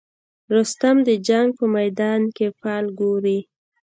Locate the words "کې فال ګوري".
2.35-3.39